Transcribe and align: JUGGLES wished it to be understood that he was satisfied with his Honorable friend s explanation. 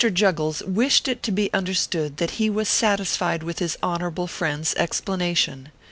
JUGGLES 0.03 0.63
wished 0.63 1.07
it 1.07 1.21
to 1.21 1.31
be 1.31 1.53
understood 1.53 2.17
that 2.17 2.31
he 2.41 2.49
was 2.49 2.67
satisfied 2.67 3.43
with 3.43 3.59
his 3.59 3.77
Honorable 3.83 4.25
friend 4.25 4.61
s 4.61 4.73
explanation. 4.75 5.69